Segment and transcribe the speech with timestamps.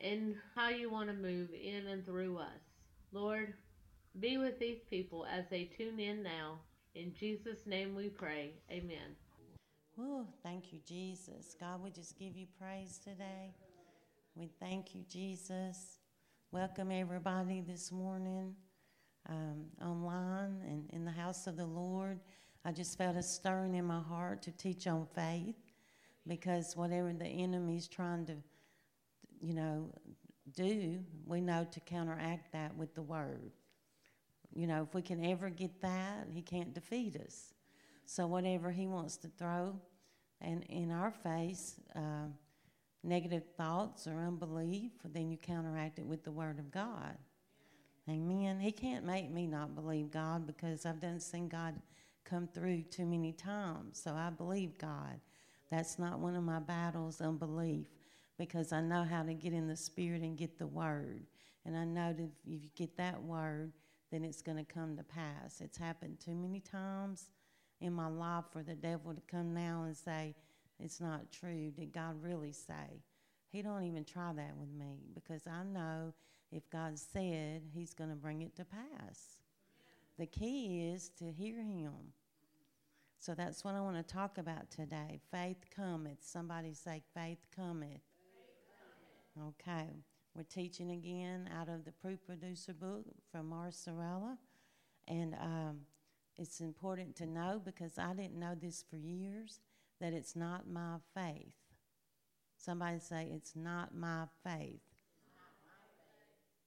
[0.00, 2.60] and how you want to move in and through us.
[3.12, 3.54] Lord,
[4.20, 6.58] be with these people as they tune in now.
[6.94, 8.52] In Jesus' name we pray.
[8.70, 9.16] Amen.
[9.98, 11.56] Oh, thank you, Jesus.
[11.58, 13.54] God, we just give you praise today.
[14.34, 15.98] We thank you, Jesus.
[16.50, 18.54] Welcome everybody this morning
[19.28, 22.20] um, online and in the house of the Lord.
[22.64, 25.56] I just felt a stirring in my heart to teach on faith
[26.26, 28.36] because whatever the enemy's trying to,
[29.42, 29.90] you know,
[30.54, 33.52] do, we know to counteract that with the word.
[34.54, 37.52] You know, if we can ever get that, he can't defeat us.
[38.06, 39.74] So whatever he wants to throw,
[40.40, 42.28] and in our face, uh,
[43.04, 47.16] negative thoughts or unbelief, then you counteract it with the Word of God.
[48.08, 48.58] Amen.
[48.58, 51.74] He can't make me not believe God because I've done seen God
[52.24, 54.00] come through too many times.
[54.02, 55.20] So I believe God.
[55.70, 57.86] That's not one of my battles, unbelief,
[58.38, 61.26] because I know how to get in the Spirit and get the Word.
[61.64, 63.72] And I know that if you get that Word,
[64.10, 65.60] then it's going to come to pass.
[65.60, 67.30] It's happened too many times
[67.80, 70.34] in my life for the devil to come now and say,
[70.78, 71.70] it's not true.
[71.70, 73.02] Did God really say?
[73.48, 76.14] He don't even try that with me because I know
[76.50, 79.38] if God said, He's going to bring it to pass.
[80.18, 81.92] The key is to hear Him.
[83.18, 85.20] So that's what I want to talk about today.
[85.30, 86.18] Faith cometh.
[86.20, 88.00] Somebody say, faith cometh.
[89.40, 89.88] Okay.
[90.34, 94.38] We're teaching again out of the Proof Producer book from Marcella.
[95.08, 95.80] And um,
[96.38, 99.60] it's important to know because I didn't know this for years
[100.00, 101.54] that it's not my faith.
[102.56, 104.80] Somebody say, It's not my faith.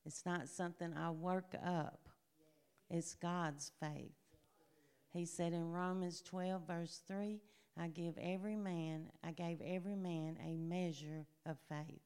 [0.06, 2.09] It's not something I work up,
[2.90, 4.11] it's God's faith.
[5.11, 7.40] He said in Romans 12, verse 3,
[7.79, 12.01] I give every man, I gave every man a measure of faith.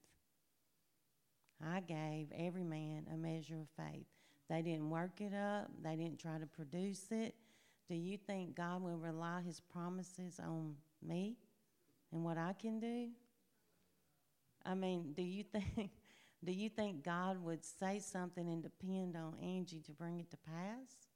[1.66, 4.06] I gave every man a measure of faith.
[4.50, 7.36] They didn't work it up, they didn't try to produce it.
[7.88, 10.76] Do you think God will rely his promises on
[11.06, 11.38] me
[12.12, 13.10] and what I can do?
[14.66, 15.92] I mean, do you think
[16.44, 20.38] do you think God would say something and depend on Angie to bring it to
[20.38, 21.08] pass?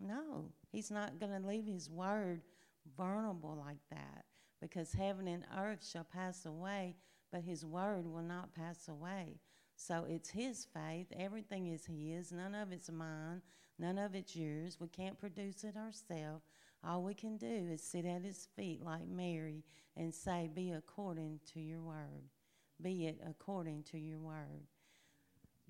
[0.00, 2.40] No, he's not going to leave his word
[2.96, 4.24] vulnerable like that
[4.62, 6.96] because heaven and earth shall pass away,
[7.32, 9.40] but his word will not pass away.
[9.76, 11.06] So it's his faith.
[11.18, 12.32] Everything is his.
[12.32, 13.42] None of it's mine.
[13.78, 14.78] None of it's yours.
[14.78, 16.44] We can't produce it ourselves.
[16.84, 19.64] All we can do is sit at his feet like Mary
[19.96, 22.28] and say, Be according to your word.
[22.82, 24.66] Be it according to your word.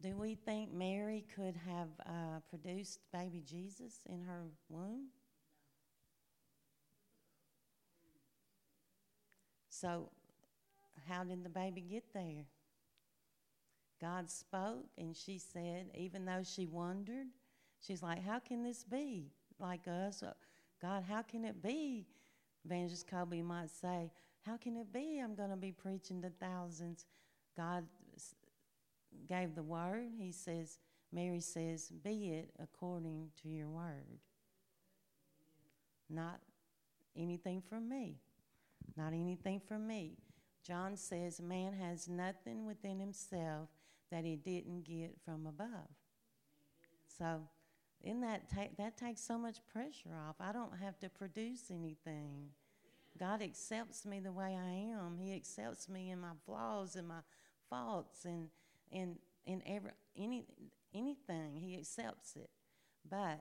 [0.01, 5.09] Do we think Mary could have uh, produced baby Jesus in her womb?
[9.69, 10.11] So,
[11.09, 12.45] how did the baby get there?
[14.01, 17.27] God spoke, and she said, even though she wondered,
[17.87, 20.23] she's like, How can this be like us?
[20.23, 20.33] Uh,
[20.81, 22.07] God, how can it be?
[22.65, 24.11] Evangelist Kobe might say,
[24.47, 25.21] How can it be?
[25.23, 27.05] I'm going to be preaching to thousands.
[27.57, 27.85] God
[29.29, 30.09] gave the word.
[30.19, 30.79] He says,
[31.13, 34.21] Mary says, Be it according to your word.
[36.09, 36.41] Not
[37.17, 38.17] anything from me.
[38.97, 40.17] Not anything from me.
[40.67, 43.69] John says, Man has nothing within himself
[44.11, 45.89] that he didn't get from above.
[47.19, 47.43] So,
[48.03, 50.37] in that ta- that takes so much pressure off.
[50.41, 52.51] I don't have to produce anything.
[53.19, 55.19] God accepts me the way I am.
[55.19, 57.21] He accepts me in my flaws and my
[57.69, 58.49] faults and
[58.93, 60.47] and in every any
[60.95, 61.57] anything.
[61.57, 62.51] He accepts it.
[63.09, 63.41] But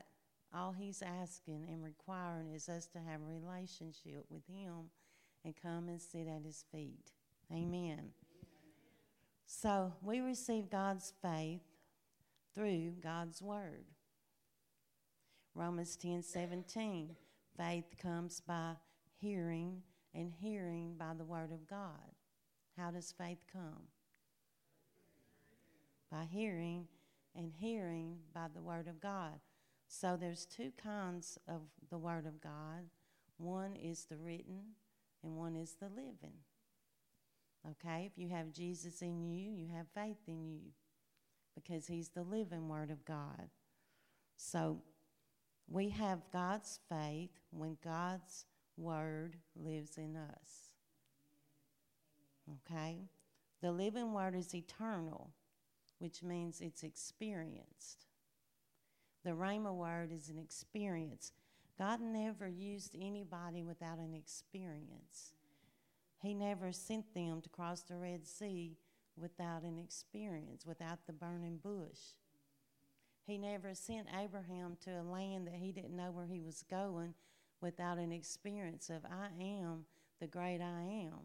[0.54, 4.90] all he's asking and requiring is us to have a relationship with him
[5.44, 7.12] and come and sit at his feet.
[7.52, 8.10] Amen.
[9.46, 11.62] So we receive God's faith
[12.54, 13.86] through God's word.
[15.56, 17.16] Romans 10 17.
[17.58, 18.74] Faith comes by
[19.20, 19.82] hearing,
[20.14, 22.16] and hearing by the word of God.
[22.78, 23.88] How does faith come?
[26.12, 26.88] By hearing,
[27.36, 29.40] and hearing by the word of God.
[29.88, 32.86] So there's two kinds of the word of God.
[33.38, 34.76] One is the written,
[35.24, 36.38] and one is the living.
[37.72, 38.10] Okay?
[38.12, 40.72] If you have Jesus in you, you have faith in you
[41.56, 43.50] because He's the living Word of God.
[44.38, 44.82] So
[45.68, 48.46] we have God's faith when God's
[48.78, 50.74] Word lives in us.
[52.66, 53.10] Okay?
[53.62, 55.32] The living Word is eternal,
[56.00, 58.06] which means it's experienced.
[59.26, 61.34] The Rhema Word is an experience.
[61.80, 65.32] God never used anybody without an experience.
[66.22, 68.78] He never sent them to cross the Red Sea
[69.16, 72.16] without an experience, without the burning bush.
[73.26, 77.14] He never sent Abraham to a land that he didn't know where he was going
[77.62, 79.86] without an experience of, I am
[80.20, 81.20] the great I am.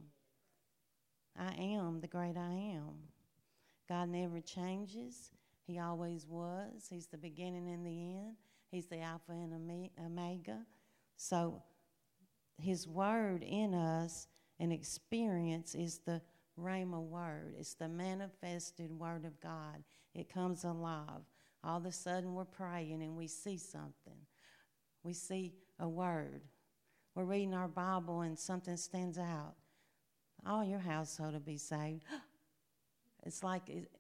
[1.36, 3.08] I am the great I am.
[3.88, 5.32] God never changes.
[5.66, 6.86] He always was.
[6.88, 8.36] He's the beginning and the end.
[8.74, 10.66] He's the Alpha and Omega.
[11.14, 11.62] So,
[12.58, 14.26] His Word in us
[14.58, 16.20] and experience is the
[16.60, 17.54] Rhema Word.
[17.56, 19.84] It's the manifested Word of God.
[20.12, 21.22] It comes alive.
[21.62, 24.18] All of a sudden, we're praying and we see something.
[25.04, 26.42] We see a word.
[27.14, 29.54] We're reading our Bible and something stands out.
[30.44, 32.02] All your household will be saved.
[33.26, 33.90] It's like it,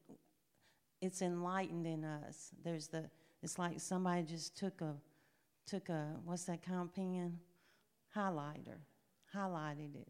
[1.00, 2.50] it's enlightened in us.
[2.62, 3.08] There's the.
[3.44, 4.94] It's like somebody just took a,
[5.66, 7.38] took a what's that of pen,
[8.16, 8.78] highlighter,
[9.36, 10.08] highlighted it.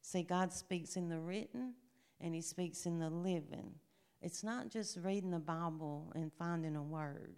[0.00, 1.74] See, God speaks in the written,
[2.20, 3.76] and He speaks in the living.
[4.20, 7.36] It's not just reading the Bible and finding a word.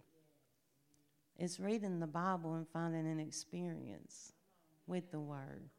[1.37, 4.33] It's reading the Bible and finding an experience
[4.87, 5.69] with the word.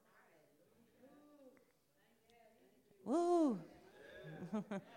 [3.05, 3.59] Woo!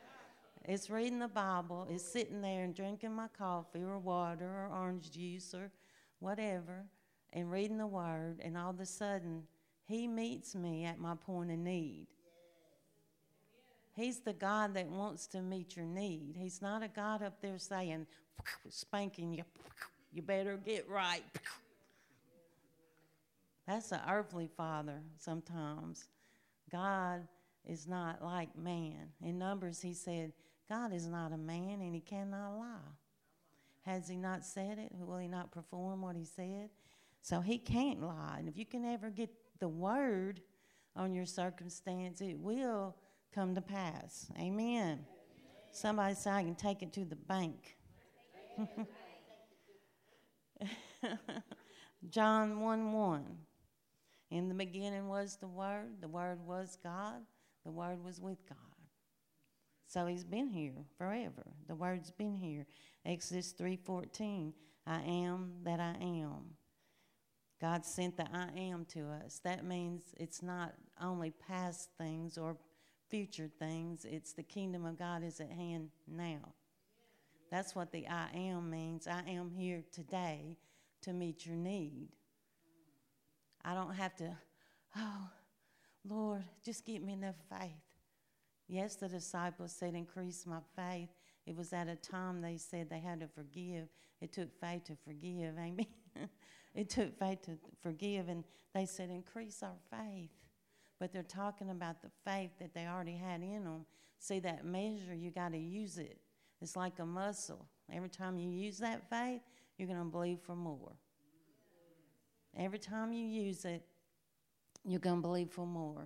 [0.69, 5.10] it's reading the Bible, it's sitting there and drinking my coffee or water or orange
[5.10, 5.71] juice or
[6.19, 6.86] whatever
[7.33, 9.42] and reading the word, and all of a sudden,
[9.86, 12.06] He meets me at my point of need.
[13.95, 16.36] He's the God that wants to meet your need.
[16.38, 18.06] He's not a God up there saying,
[18.69, 19.44] spanking you,
[20.13, 21.24] you better get right.
[23.68, 26.10] That's an earthly father sometimes.
[26.72, 27.27] God
[27.65, 29.10] is not like man.
[29.24, 30.31] In Numbers, he said,
[30.69, 32.94] God is not a man and he cannot lie.
[33.86, 34.92] Has he not said it?
[34.92, 36.69] Will he not perform what he said?
[37.21, 38.36] So he can't lie.
[38.38, 39.30] And if you can ever get
[39.60, 40.42] the word
[40.95, 42.95] on your circumstance, it will
[43.33, 44.27] come to pass.
[44.39, 45.06] Amen.
[45.71, 47.77] Somebody say, I can take it to the bank.
[52.10, 53.25] John 1 1.
[54.31, 57.22] In the beginning was the Word, the Word was God,
[57.65, 58.57] the Word was with God.
[59.89, 61.47] So he's been here forever.
[61.68, 62.68] The word's been here.
[63.06, 64.53] Exodus 3:14,
[64.86, 66.56] I am that I am.
[67.59, 69.39] God sent the I am to us.
[69.39, 72.56] That means it's not only past things or
[73.09, 76.53] future things, it's the kingdom of God is at hand now.
[77.50, 79.07] That's what the I am means.
[79.07, 80.56] I am here today
[81.01, 82.09] to meet your need.
[83.65, 84.38] I don't have to,
[84.95, 85.30] oh,
[86.06, 87.88] Lord, just give me enough faith.
[88.69, 91.10] Yes, the disciples said, increase my faith.
[91.48, 93.88] It was at a time they said they had to forgive.
[94.21, 95.56] It took faith to forgive.
[95.60, 95.88] Amen.
[96.75, 98.44] it took faith to forgive, and
[98.75, 100.30] they said, increase our faith.
[101.00, 103.86] But they're talking about the faith that they already had in them.
[104.19, 106.19] See, that measure, you got to use it.
[106.62, 107.65] It's like a muscle.
[107.91, 109.41] Every time you use that faith,
[109.77, 110.91] you're going to believe for more.
[112.55, 113.84] Every time you use it,
[114.86, 116.05] you're going to believe for more.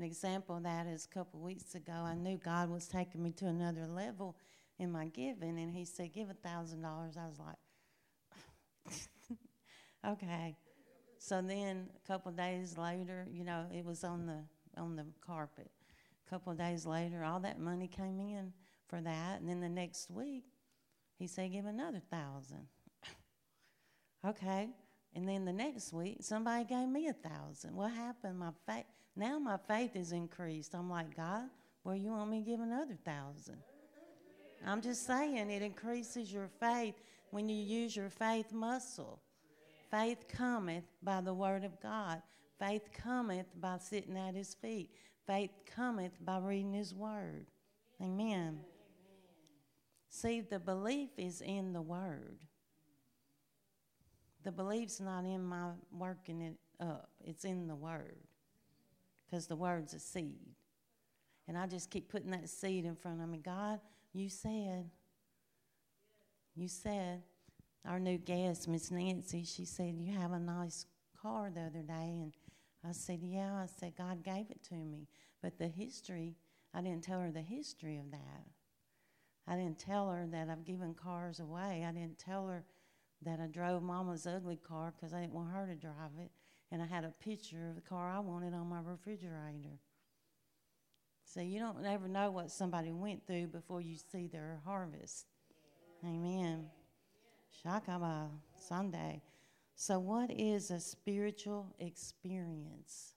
[0.00, 3.32] An example of that is a couple weeks ago, I knew God was taking me
[3.32, 4.34] to another level
[4.78, 6.82] in my giving, and He said, Give a $1,000.
[7.18, 7.58] I was like,
[10.08, 10.56] Okay.
[11.18, 14.38] So then a couple days later, you know, it was on the
[14.80, 15.70] on the carpet.
[16.26, 18.54] A couple days later, all that money came in
[18.88, 20.44] for that, and then the next week,
[21.18, 22.68] he said, "Give another thousand.
[24.26, 24.70] okay,
[25.14, 27.76] and then the next week, somebody gave me a thousand.
[27.76, 28.38] What happened?
[28.38, 28.86] My faith
[29.20, 30.74] now my faith is increased.
[30.74, 31.44] I'm like, God,
[31.84, 33.58] well, you want me to give another thousand?
[34.66, 36.94] I'm just saying it increases your faith
[37.30, 39.20] when you use your faith muscle.
[39.90, 42.22] Faith cometh by the word of God.
[42.58, 44.90] Faith cometh by sitting at his feet.
[45.26, 47.46] Faith cometh by reading his word.
[48.00, 48.60] Amen.
[50.08, 52.38] See, the belief is in the word.
[54.44, 58.16] The belief's not in my working it up, it's in the word.
[59.30, 60.56] Because the word's a seed.
[61.46, 63.38] And I just keep putting that seed in front of me.
[63.38, 63.80] God,
[64.12, 64.90] you said,
[66.54, 67.22] you said,
[67.86, 70.86] our new guest, Miss Nancy, she said, You have a nice
[71.20, 72.20] car the other day.
[72.22, 72.32] And
[72.86, 73.54] I said, Yeah.
[73.54, 75.08] I said, God gave it to me.
[75.42, 76.34] But the history
[76.72, 78.44] I didn't tell her the history of that.
[79.46, 81.84] I didn't tell her that I've given cars away.
[81.86, 82.64] I didn't tell her
[83.22, 86.30] that I drove Mama's ugly car because I didn't want her to drive it.
[86.72, 89.78] And I had a picture of the car I wanted on my refrigerator.
[91.24, 95.26] So you don't ever know what somebody went through before you see their harvest.
[96.04, 96.66] Amen.
[97.64, 99.22] Shakaba Sunday.
[99.74, 103.14] So, what is a spiritual experience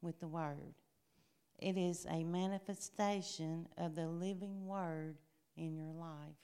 [0.00, 0.74] with the Word?
[1.58, 5.16] It is a manifestation of the living Word
[5.56, 6.36] in your life.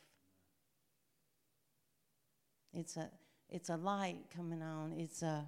[2.74, 3.10] It's a,
[3.48, 4.92] it's a light coming on.
[4.92, 5.46] It's, a,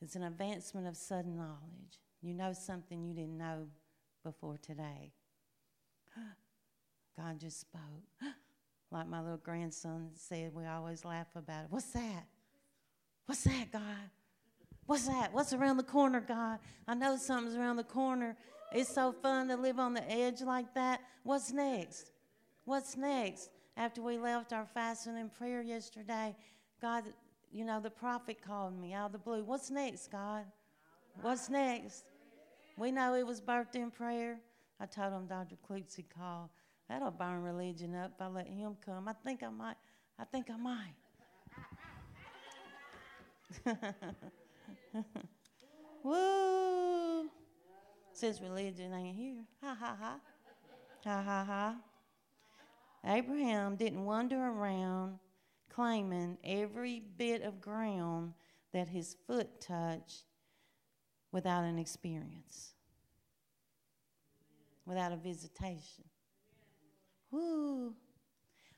[0.00, 2.00] it's an advancement of sudden knowledge.
[2.22, 3.66] You know something you didn't know
[4.22, 5.12] before today.
[7.16, 7.82] God just spoke.
[8.90, 11.66] Like my little grandson said, we always laugh about it.
[11.68, 12.26] What's that?
[13.26, 13.82] What's that, God?
[14.86, 15.32] What's that?
[15.32, 16.60] What's around the corner, God?
[16.86, 18.36] I know something's around the corner.
[18.72, 21.00] It's so fun to live on the edge like that.
[21.24, 22.12] What's next?
[22.64, 23.50] What's next?
[23.76, 26.36] After we left our fasting and prayer yesterday,
[26.80, 27.04] God,
[27.54, 29.44] you know, the prophet called me out of the blue.
[29.44, 30.44] What's next, God?
[31.22, 32.06] What's next?
[32.76, 34.40] We know it was birthday in prayer.
[34.80, 35.54] I told him Dr.
[35.64, 36.48] Klutzy called.
[36.88, 39.06] That'll burn religion up if I let him come.
[39.06, 39.76] I think I might.
[40.18, 40.94] I think I might.
[46.02, 47.30] Woo!
[48.12, 49.44] Says religion ain't here.
[49.62, 50.18] Ha ha ha.
[51.04, 51.76] Ha ha ha.
[53.06, 55.20] Abraham didn't wander around
[55.74, 58.32] claiming every bit of ground
[58.72, 60.24] that his foot touched
[61.32, 62.74] without an experience,
[64.86, 66.04] without a visitation.
[67.30, 67.94] Woo!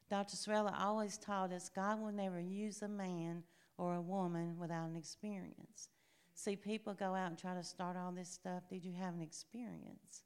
[0.09, 0.37] Dr.
[0.37, 3.43] Sorella always taught us God will never use a man
[3.77, 5.89] or a woman without an experience
[6.37, 8.63] see people go out and try to start all this stuff.
[8.69, 10.23] Did you have an experience?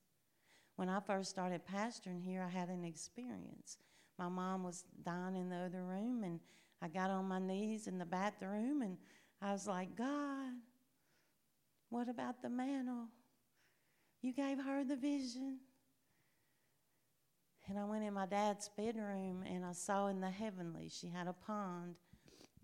[0.77, 3.79] When I first started pastoring here, I had an experience.
[4.19, 6.41] My mom was dying in the other room, and
[6.83, 8.97] I got on my knees in the bathroom, and
[9.43, 10.53] I was like, God,
[11.91, 13.09] what about the mantle?
[14.23, 15.59] You gave her the vision.
[17.69, 21.29] And I went in my dad's bedroom and I saw in the heavenly, she had
[21.29, 21.95] a pond.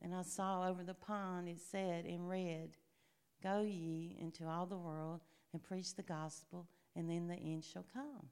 [0.02, 2.76] And I saw over the pond, it said in red,
[3.42, 5.20] Go ye into all the world
[5.52, 8.28] and preach the gospel, and then the end shall come.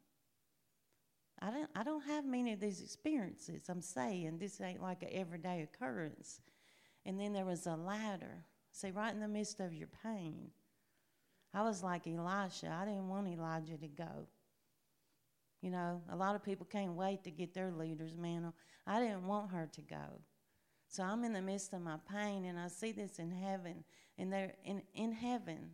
[1.40, 3.68] I don't, I don't have many of these experiences.
[3.68, 6.40] I'm saying this ain't like an everyday occurrence.
[7.04, 8.44] And then there was a ladder.
[8.70, 10.50] See, right in the midst of your pain,
[11.52, 12.68] I was like Elisha.
[12.68, 14.26] I didn't want Elijah to go.
[15.60, 18.54] You know, a lot of people can't wait to get their leader's mantle.
[18.86, 20.20] I didn't want her to go.
[20.88, 23.84] So I'm in the midst of my pain, and I see this in heaven.
[24.18, 25.70] And there, in, in heaven,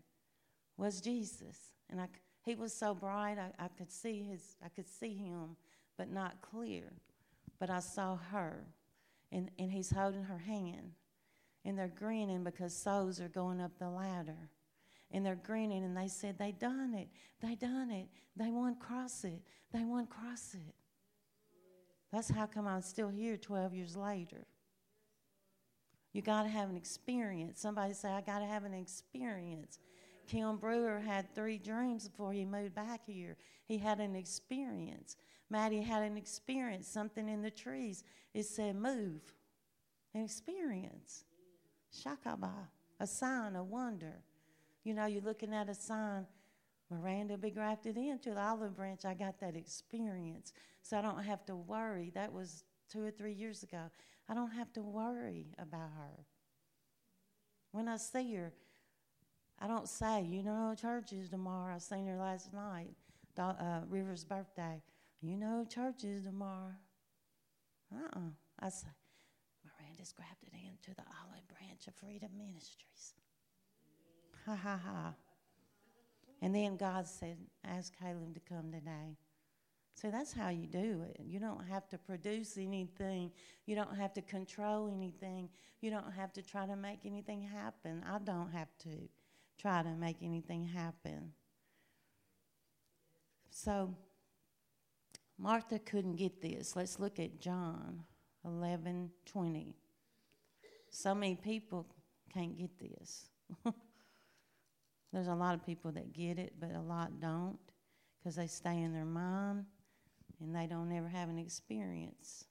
[0.76, 1.59] was Jesus,
[1.90, 2.07] and I,
[2.50, 5.57] he was so bright I, I could see his, I could see him,
[5.97, 6.92] but not clear.
[7.59, 8.64] But I saw her,
[9.30, 10.92] and, and he's holding her hand,
[11.64, 14.50] and they're grinning because souls are going up the ladder
[15.12, 17.09] and they're grinning and they said they done it
[17.42, 19.42] they done it they won Crossett
[19.73, 20.75] they won Crossett
[22.12, 24.47] that's how come i'm still here 12 years later
[26.12, 27.61] you got to have an experience.
[27.61, 29.78] Somebody say, I got to have an experience.
[30.31, 33.37] Kim Brewer had three dreams before he moved back here.
[33.67, 35.17] He had an experience.
[35.51, 38.05] Maddie had an experience, something in the trees.
[38.33, 39.23] It said, move.
[40.15, 41.25] An experience.
[41.93, 42.53] Shakaba.
[43.01, 44.23] A sign, a wonder.
[44.85, 46.27] You know, you're looking at a sign.
[46.91, 49.05] Miranda be grafted into the olive branch.
[49.05, 50.53] I got that experience.
[50.83, 52.13] So I don't have to worry.
[52.15, 53.91] That was two or three years ago.
[54.29, 56.25] I don't have to worry about her.
[57.73, 58.53] When I see her,
[59.61, 61.75] I don't say, you know, church is tomorrow.
[61.75, 62.95] I seen her last night,
[63.38, 64.83] uh, River's birthday.
[65.21, 66.73] You know, church is tomorrow.
[67.93, 68.21] Uh-uh.
[68.59, 68.88] I say,
[69.64, 73.14] Miranda's grabbed it into the olive branch of Freedom Ministries.
[74.47, 75.14] Ha ha ha.
[76.40, 79.19] And then God said, ask Caleb to come today.
[79.95, 81.21] So that's how you do it.
[81.23, 83.31] You don't have to produce anything.
[83.67, 85.50] You don't have to control anything.
[85.83, 88.02] You don't have to try to make anything happen.
[88.11, 88.88] I don't have to
[89.61, 91.33] try to make anything happen.
[93.50, 93.95] So
[95.38, 96.76] Martha couldn't get this.
[96.76, 98.05] Let's look at John
[98.45, 99.75] 11 20.
[100.90, 101.87] So many people
[102.33, 103.26] can't get this.
[105.12, 107.59] There's a lot of people that get it, but a lot don't
[108.19, 109.64] because they stay in their mind
[110.40, 112.45] and they don't ever have an experience.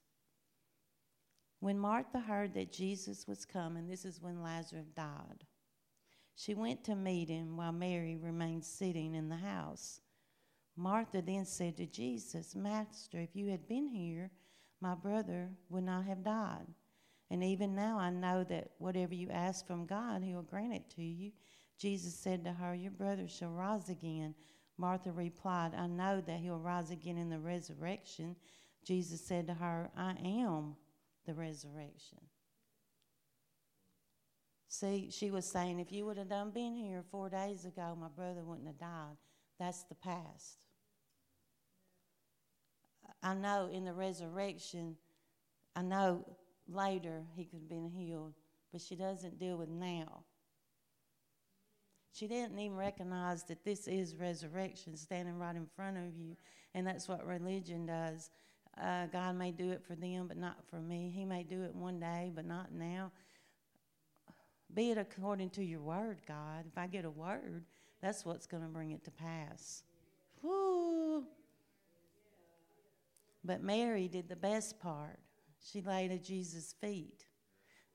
[1.60, 5.44] When Martha heard that Jesus was coming, this is when Lazarus died,
[6.40, 10.00] she went to meet him while Mary remained sitting in the house.
[10.74, 14.30] Martha then said to Jesus, Master, if you had been here,
[14.80, 16.66] my brother would not have died.
[17.30, 20.88] And even now I know that whatever you ask from God, he will grant it
[20.96, 21.32] to you.
[21.78, 24.34] Jesus said to her, Your brother shall rise again.
[24.78, 28.34] Martha replied, I know that he'll rise again in the resurrection.
[28.82, 30.76] Jesus said to her, I am
[31.26, 32.18] the resurrection.
[34.72, 38.06] See, she was saying, if you would have done been here four days ago, my
[38.06, 39.16] brother wouldn't have died.
[39.58, 40.58] That's the past.
[43.20, 44.96] I know in the resurrection,
[45.74, 46.24] I know
[46.68, 48.34] later he could have been healed,
[48.70, 50.22] but she doesn't deal with now.
[52.12, 56.36] She didn't even recognize that this is resurrection standing right in front of you,
[56.74, 58.30] and that's what religion does.
[58.80, 61.12] Uh, God may do it for them, but not for me.
[61.12, 63.10] He may do it one day, but not now.
[64.74, 66.64] Be it according to your word, God.
[66.66, 67.64] If I get a word,
[68.00, 69.82] that's what's going to bring it to pass.
[70.42, 71.24] Whoo!
[73.44, 75.18] But Mary did the best part.
[75.62, 77.26] She laid at Jesus' feet.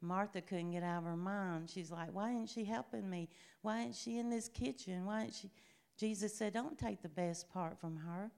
[0.01, 1.69] Martha couldn't get out of her mind.
[1.69, 3.29] She's like, Why ain't she helping me?
[3.61, 5.05] Why ain't she in this kitchen?
[5.05, 5.49] Why ain't she?
[5.97, 8.31] Jesus said, Don't take the best part from her.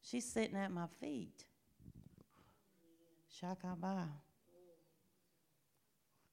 [0.00, 1.44] She's sitting at my feet.
[3.42, 4.08] Shakabah.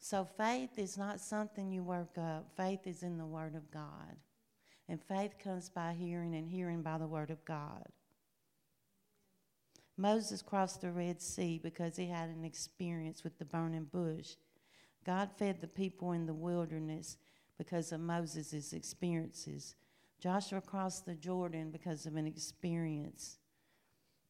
[0.05, 2.51] So faith is not something you work up.
[2.55, 4.15] Faith is in the Word of God.
[4.87, 7.87] And faith comes by hearing, and hearing by the Word of God.
[9.97, 14.35] Moses crossed the Red Sea because he had an experience with the burning bush.
[15.03, 17.17] God fed the people in the wilderness
[17.57, 19.73] because of Moses' experiences.
[20.19, 23.39] Joshua crossed the Jordan because of an experience.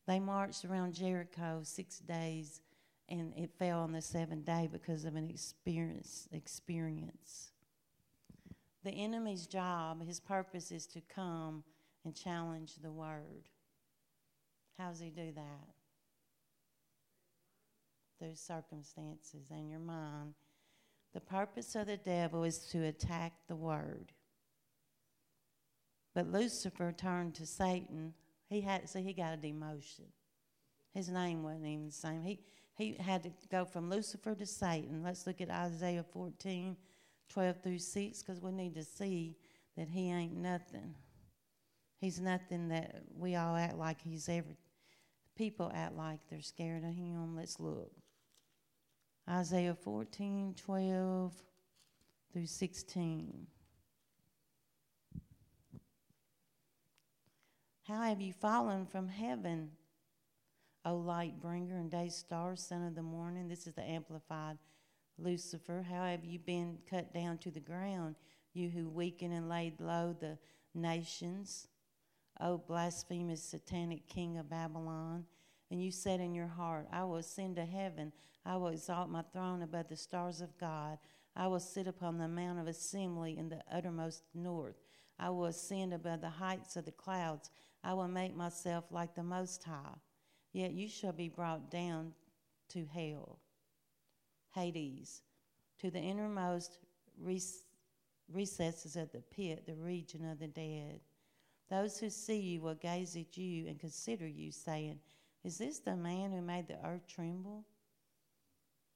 [0.08, 2.62] They marched around Jericho six days
[3.10, 7.52] and it fell on the seventh day because of an experience experience.
[8.84, 11.64] The enemy's job, his purpose is to come
[12.04, 13.50] and challenge the word.
[14.78, 15.74] How does he do that?
[18.20, 20.36] Through circumstances and your mind.
[21.14, 24.12] The purpose of the devil is to attack the word.
[26.14, 28.14] But Lucifer turned to Satan.
[28.50, 30.12] He had so he got a demotion.
[30.94, 32.22] His name wasn't even the same.
[32.22, 32.40] He
[32.76, 35.04] he had to go from Lucifer to Satan.
[35.04, 36.76] Let's look at Isaiah 14,
[37.30, 39.38] 12 through 6, because we need to see
[39.78, 40.96] that he ain't nothing.
[41.98, 44.56] He's nothing that we all act like he's ever
[45.36, 47.36] people act like they're scared of him.
[47.36, 47.92] Let's look.
[49.30, 51.34] Isaiah 14, 12
[52.32, 53.48] through 16.
[57.88, 59.72] How have you fallen from heaven,
[60.88, 63.48] O light bringer and day star, son of the morning?
[63.48, 64.60] This is the amplified
[65.18, 65.84] Lucifer.
[65.90, 68.16] How have you been cut down to the ground,
[68.54, 70.38] you who weaken and laid low the
[70.76, 71.70] nations?
[72.40, 75.26] O blasphemous satanic king of Babylon.
[75.72, 78.14] And you said in your heart, I will ascend to heaven.
[78.46, 81.00] I will exalt my throne above the stars of God.
[81.36, 84.76] I will sit upon the mount of assembly in the uttermost north.
[85.18, 87.50] I will ascend above the heights of the clouds.
[87.84, 89.96] I will make myself like the Most High.
[90.56, 92.14] Yet you shall be brought down
[92.70, 93.40] to hell,
[94.54, 95.22] Hades,
[95.80, 96.78] to the innermost
[98.32, 101.02] recesses of the pit, the region of the dead.
[101.70, 104.98] Those who see you will gaze at you and consider you, saying,
[105.44, 107.66] Is this the man who made the earth tremble?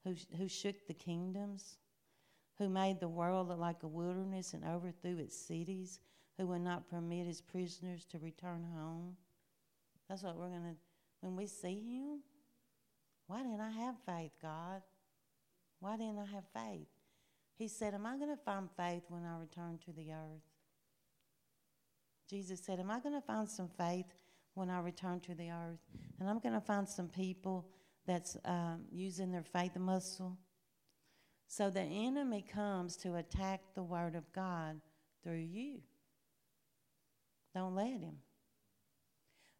[0.05, 1.75] Who, who shook the kingdoms?
[2.57, 5.99] Who made the world look like a wilderness and overthrew its cities?
[6.37, 9.17] Who would not permit his prisoners to return home?
[10.07, 10.75] That's what we're going to,
[11.21, 12.19] when we see him,
[13.27, 14.81] why didn't I have faith, God?
[15.79, 16.87] Why didn't I have faith?
[17.57, 20.41] He said, Am I going to find faith when I return to the earth?
[22.29, 24.05] Jesus said, Am I going to find some faith
[24.53, 25.79] when I return to the earth?
[26.19, 27.67] And I'm going to find some people
[28.05, 30.37] that's um, using their faith muscle.
[31.47, 34.79] So the enemy comes to attack the word of God
[35.23, 35.79] through you.
[37.53, 38.17] Don't let him.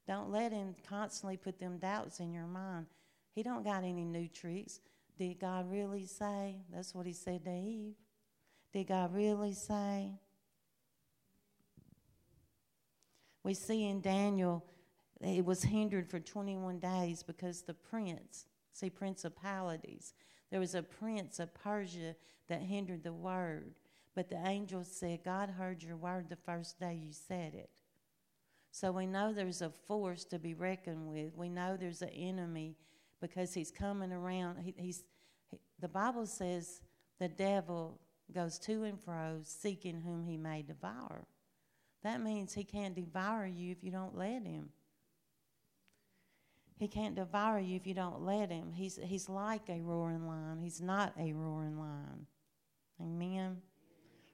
[0.10, 2.88] Don't let him constantly put them doubts in your mind.
[3.36, 4.80] He don't got any new tricks.
[5.20, 6.56] Did God really say?
[6.74, 7.94] That's what he said to Eve.
[8.74, 10.14] Did God really say?
[13.44, 14.66] We see in Daniel,
[15.22, 20.16] it was hindered for 21 days because the prince, see, principalities,
[20.50, 22.16] there was a prince of Persia
[22.48, 23.76] that hindered the word.
[24.16, 27.79] But the angel said, God heard your word the first day you said it.
[28.72, 31.36] So we know there's a force to be reckoned with.
[31.36, 32.76] We know there's an enemy
[33.22, 34.60] because he's coming around.
[34.60, 35.04] He, he's,
[35.50, 36.82] he, the Bible says
[37.20, 38.00] the devil
[38.34, 41.26] goes to and fro seeking whom he may devour.
[42.04, 44.70] That means he can't devour you if you don't let him.
[46.78, 48.72] He can't devour you if you don't let him.
[48.72, 50.60] He's, he's like a roaring lion.
[50.62, 52.26] He's not a roaring lion.
[53.02, 53.58] Amen.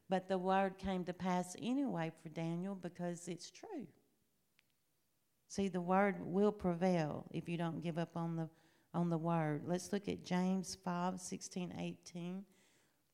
[0.09, 3.87] But the word came to pass anyway for Daniel because it's true.
[5.47, 8.49] See, the word will prevail if you don't give up on the
[8.95, 9.63] on the word.
[9.65, 12.43] Let's look at James 5, 16, 18.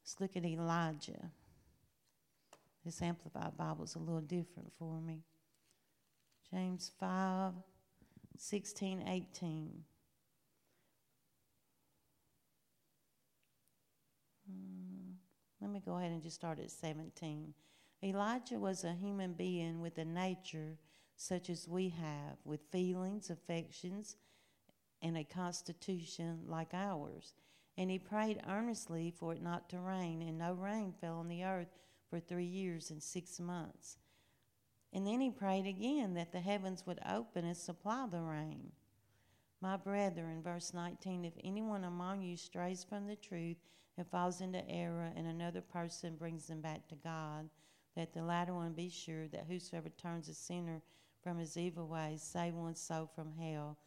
[0.04, 1.32] Let's look at Elijah.
[2.86, 5.24] This Amplified Bible is a little different for me.
[6.52, 7.54] James 5,
[8.38, 9.84] 16, 18.
[14.48, 15.12] Hmm,
[15.62, 17.54] let me go ahead and just start at 17.
[18.04, 20.78] Elijah was a human being with a nature
[21.22, 24.16] such as we have, with feelings, affections,
[25.04, 27.36] and a constitution like ours.
[27.78, 31.44] And he prayed earnestly for it not to rain, and no rain fell on the
[31.44, 31.68] earth
[32.10, 33.98] for three years and six months.
[34.94, 38.72] And then he prayed again that the heavens would open and supply the rain.
[39.62, 43.58] My brethren, verse 19, if anyone among you strays from the truth
[43.96, 47.48] and falls into error, and another person brings them back to God,
[47.96, 50.82] let the latter one be sure that whosoever turns a sinner
[51.22, 53.78] from his evil ways save one soul from hell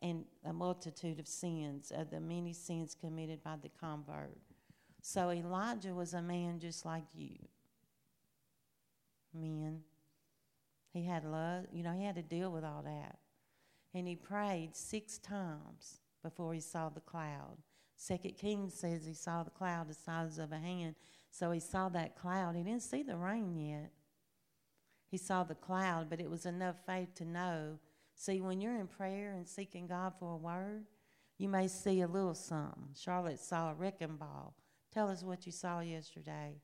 [0.00, 4.38] and a multitude of sins, of the many sins committed by the convert.
[5.00, 7.36] So Elijah was a man just like you.
[9.32, 9.80] Men.
[10.92, 13.18] He had love, you know, he had to deal with all that.
[13.94, 17.58] And he prayed six times before he saw the cloud.
[17.96, 20.94] Second Kings says he saw the cloud the size of a hand.
[21.30, 22.54] So he saw that cloud.
[22.56, 23.90] He didn't see the rain yet.
[25.14, 27.78] He saw the cloud, but it was enough faith to know.
[28.16, 30.86] See, when you're in prayer and seeking God for a word,
[31.38, 32.88] you may see a little something.
[32.96, 34.56] Charlotte saw a wrecking ball.
[34.92, 36.56] Tell us what you saw yesterday.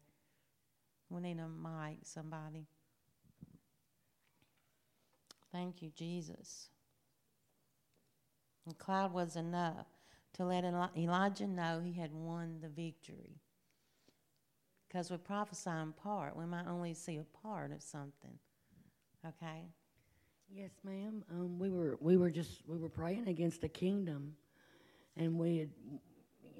[1.09, 2.67] We need a mic, somebody.
[5.53, 6.71] Thank you, Jesus.
[8.67, 9.87] The cloud was enough
[10.33, 13.43] to let Elijah know he had won the victory.
[14.91, 18.37] Because we prophesy in part, we might only see a part of something.
[19.25, 19.63] Okay?
[20.53, 21.23] Yes, ma'am.
[21.31, 24.35] Um, we were we were just we were praying against the kingdom,
[25.17, 25.71] and we had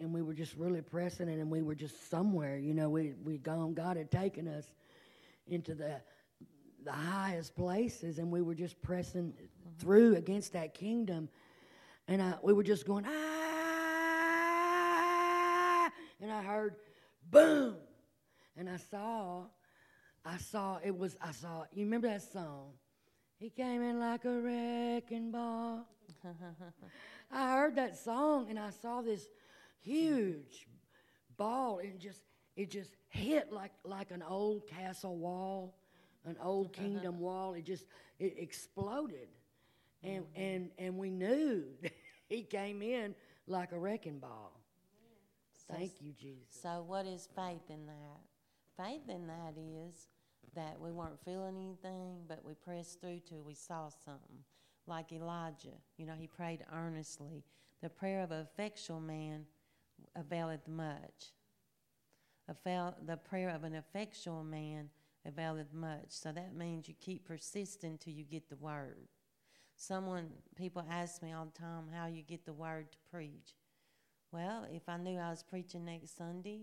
[0.01, 2.57] and we were just really pressing it, and we were just somewhere.
[2.57, 3.75] You know, we we gone.
[3.75, 4.71] God had taken us
[5.49, 6.01] into the
[6.85, 9.79] the highest places, and we were just pressing mm-hmm.
[9.79, 11.29] through against that kingdom,
[12.07, 13.11] and I, we were just going ah,
[16.21, 16.77] and I heard
[17.29, 17.75] boom,
[18.57, 19.45] and I saw,
[20.25, 21.65] I saw it was I saw.
[21.73, 22.73] You remember that song?
[23.39, 25.87] He came in like a wrecking ball.
[27.33, 29.29] I heard that song and I saw this
[29.81, 30.67] huge
[31.37, 32.21] ball and just
[32.57, 35.75] it just hit like like an old castle wall
[36.25, 37.55] an old kingdom wall.
[37.55, 37.85] It just
[38.19, 39.29] it exploded,
[40.03, 40.43] and mm-hmm.
[40.43, 41.65] and and we knew
[42.29, 43.15] he came in
[43.47, 44.61] like a wrecking ball.
[45.67, 46.47] So, Thank you, Jesus.
[46.63, 48.21] So, what is faith in that?
[48.77, 50.09] Faith in that is
[50.55, 54.45] that we weren't feeling anything, but we pressed through till we saw something.
[54.87, 57.45] Like Elijah, you know, he prayed earnestly.
[57.83, 59.45] The prayer of an effectual man
[60.17, 61.33] availeth much.
[62.49, 64.91] The prayer of an effectual man
[65.25, 66.07] availeth much.
[66.09, 69.09] So that means you keep persisting till you get the word.
[69.77, 73.55] Someone, people ask me all the time how you get the word to preach.
[74.33, 76.63] Well, if I knew I was preaching next Sunday,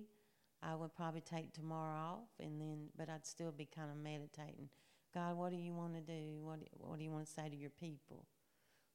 [0.61, 4.69] I would probably take tomorrow off, and then, but I'd still be kind of meditating.
[5.13, 6.39] God, what do you want to do?
[6.41, 8.25] What, what do you want to say to your people?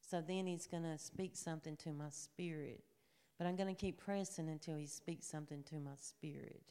[0.01, 2.83] So then He's going to speak something to my spirit.
[3.39, 6.63] But I'm going to keep pressing until He speaks something to my spirit.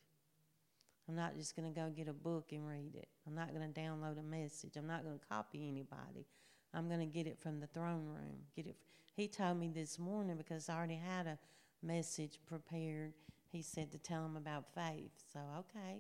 [1.10, 3.08] I'm not just going to go get a book and read it.
[3.28, 4.78] I'm not going to download a message.
[4.78, 6.26] I'm not going to copy anybody.
[6.74, 8.38] I'm going to get it from the throne room.
[8.56, 8.78] Get it.
[9.16, 11.38] He told me this morning because I already had a
[11.84, 13.14] message prepared.
[13.52, 15.12] He said to tell him about faith.
[15.34, 16.00] So okay,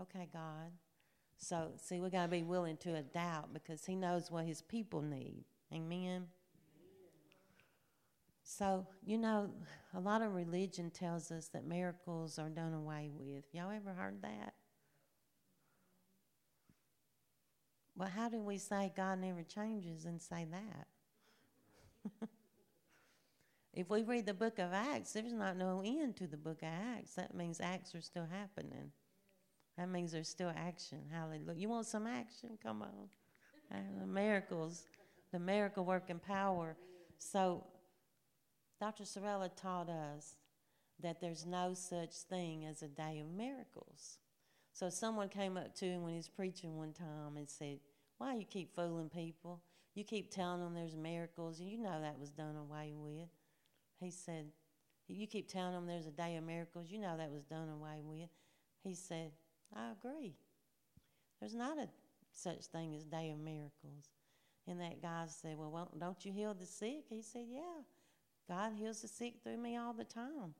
[0.00, 0.72] okay, God.
[1.38, 5.00] So see, we got to be willing to adapt because He knows what His people
[5.00, 5.44] need.
[5.72, 6.26] Amen.
[8.42, 9.50] So, you know,
[9.94, 13.44] a lot of religion tells us that miracles are done away with.
[13.52, 14.54] Y'all ever heard that?
[17.96, 22.28] Well, how do we say God never changes and say that?
[23.80, 26.68] if we read the book of Acts, there's not no end to the book of
[26.68, 27.14] Acts.
[27.14, 28.92] That means acts are still happening.
[29.78, 30.98] That means there's still action.
[31.10, 31.58] Hallelujah.
[31.58, 32.58] You want some action?
[32.62, 33.08] Come on.
[34.00, 34.84] The miracles,
[35.32, 36.76] the miracle working power.
[37.18, 37.64] So
[38.80, 39.04] Dr.
[39.04, 40.34] Sorella taught us
[41.02, 44.18] that there's no such thing as a day of miracles.
[44.72, 47.78] So someone came up to him when he was preaching one time and said,
[48.18, 49.62] Why you keep fooling people?
[49.94, 53.28] You keep telling them there's miracles, and you know that was done away with.
[54.00, 54.46] He said,
[55.08, 58.00] You keep telling them there's a day of miracles, you know that was done away
[58.02, 58.30] with.
[58.82, 59.32] He said,
[59.74, 60.34] I agree.
[61.38, 61.88] There's not a
[62.32, 64.10] such thing as day of miracles.
[64.66, 67.04] And that guy said, Well, don't you heal the sick?
[67.08, 67.82] He said, Yeah.
[68.48, 70.54] God heals the sick through me all the time.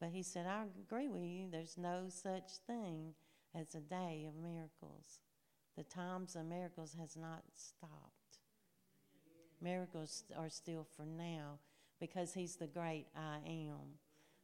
[0.00, 1.48] But he said, I agree with you.
[1.50, 3.14] There's no such thing
[3.54, 5.20] as a day of miracles.
[5.76, 8.38] The times of miracles has not stopped.
[9.60, 11.58] Miracles are still for now
[12.00, 13.96] because he's the great I am,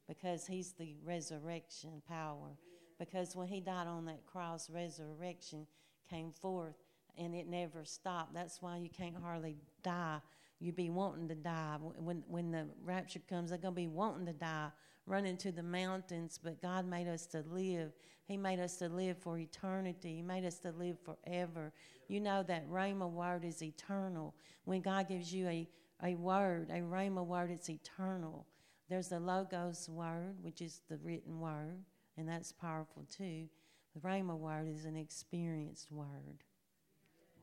[0.08, 2.56] because he's the resurrection power,
[2.98, 5.66] because when he died on that cross, resurrection
[6.08, 6.74] came forth
[7.16, 8.34] and it never stopped.
[8.34, 10.18] That's why you can't hardly die.
[10.60, 11.76] You be wanting to die.
[11.98, 14.68] When, when the rapture comes, they're going to be wanting to die,
[15.06, 16.38] running to the mountains.
[16.42, 17.92] But God made us to live.
[18.26, 20.16] He made us to live for eternity.
[20.16, 21.72] He made us to live forever.
[22.08, 24.34] You know that Rhema word is eternal.
[24.64, 25.68] When God gives you a,
[26.02, 28.46] a word, a Rhema word, it's eternal.
[28.88, 31.84] There's the Logos word, which is the written word,
[32.16, 33.48] and that's powerful too.
[33.94, 36.44] The Rhema word is an experienced word.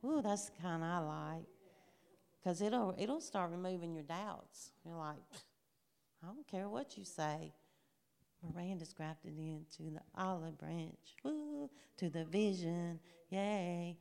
[0.04, 1.46] Ooh, that's the kind I like.
[2.38, 4.72] Because it'll, it'll start removing your doubts.
[4.84, 5.16] You're like,
[6.22, 7.52] I don't care what you say.
[8.42, 12.98] Miranda's grafted into the olive branch, Woo, to the vision,
[13.30, 13.96] yay.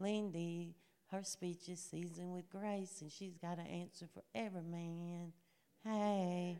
[0.00, 0.74] Lindy,
[1.10, 5.32] her speech is seasoned with grace, and she's got an answer for every man.
[5.84, 6.58] Hey,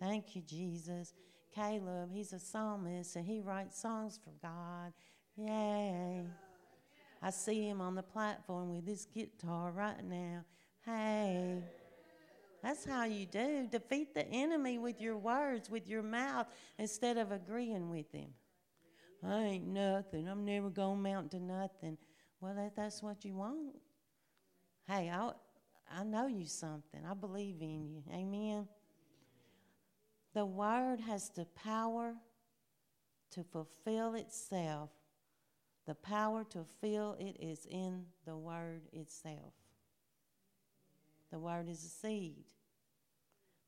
[0.00, 1.14] thank you, Jesus.
[1.54, 4.92] Caleb, he's a psalmist, and he writes songs for God.
[5.36, 6.22] Yay.
[7.22, 10.44] I see him on the platform with his guitar right now.
[10.84, 11.62] Hey,
[12.62, 13.68] that's how you do.
[13.70, 16.46] Defeat the enemy with your words, with your mouth,
[16.78, 18.30] instead of agreeing with him.
[19.22, 20.28] I ain't nothing.
[20.28, 21.98] I'm never going to mount to nothing.
[22.40, 23.76] Well, that, that's what you want.
[24.86, 25.32] Hey, I,
[25.90, 27.00] I know you something.
[27.08, 28.02] I believe in you.
[28.12, 28.66] Amen.
[30.34, 32.14] The word has the power
[33.32, 34.90] to fulfill itself
[35.90, 39.54] the power to feel it is in the word itself.
[41.32, 42.44] The word is a seed.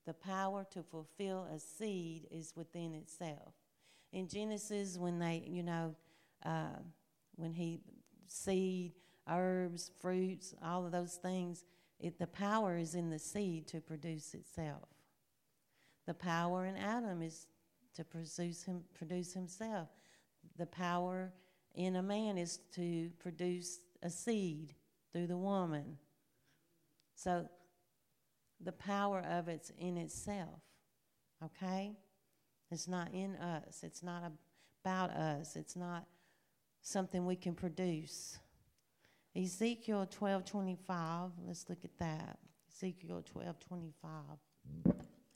[0.07, 3.55] The power to fulfill a seed is within itself.
[4.13, 5.97] In Genesis, when they, you know,
[6.47, 6.79] uh,
[7.35, 7.81] when he
[8.33, 8.93] seed,
[9.29, 11.65] herbs, fruits, all of those things,
[12.01, 14.89] it, the power is in the seed to produce itself.
[16.07, 17.47] The power in Adam is
[17.95, 19.89] to produce him, produce himself.
[20.59, 21.33] The power
[21.75, 24.75] in a man is to produce a seed
[25.13, 25.99] through the woman.
[27.15, 27.49] So
[28.61, 30.61] the power of it's in itself,
[31.45, 31.97] okay?
[32.71, 33.83] It's not in us.
[33.83, 34.33] It's not
[34.83, 35.57] about us.
[35.57, 36.07] It's not
[36.83, 38.39] something we can produce.
[39.35, 42.39] Ezekiel 12:25, let's look at that.
[42.71, 44.39] Ezekiel 12:25.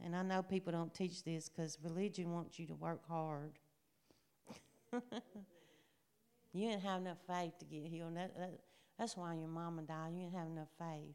[0.01, 3.59] And I know people don't teach this cuz religion wants you to work hard.
[6.57, 8.17] You didn't have enough faith to get healed.
[8.17, 8.59] That, that,
[8.99, 10.15] that's why your mama died.
[10.15, 11.15] You didn't have enough faith.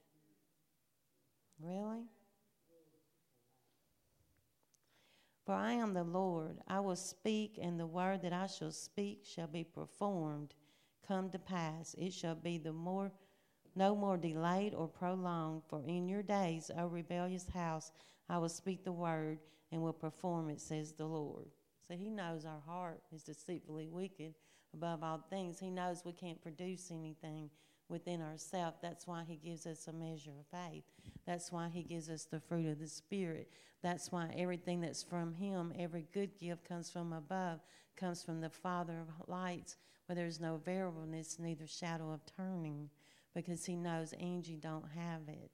[1.60, 2.04] Really?
[5.52, 6.60] For I am the Lord.
[6.70, 10.54] I will speak, and the word that I shall speak shall be performed,
[11.06, 11.94] come to pass.
[11.98, 13.12] It shall be the more
[13.76, 17.92] no more delayed or prolonged, for in your days, O rebellious house,
[18.30, 19.40] I will speak the word
[19.74, 21.48] and will perform it, says the Lord.
[21.86, 24.36] So he knows our heart is deceitfully wicked
[24.74, 25.60] above all things.
[25.60, 27.50] He knows we can't produce anything
[27.92, 28.78] within ourselves.
[28.82, 30.84] That's why He gives us a measure of faith.
[31.26, 33.52] That's why He gives us the fruit of the Spirit.
[33.84, 37.60] That's why everything that's from Him, every good gift comes from above,
[37.96, 39.76] comes from the Father of lights,
[40.06, 42.90] where there's no variableness, neither shadow of turning,
[43.36, 45.52] because He knows Angie don't have it.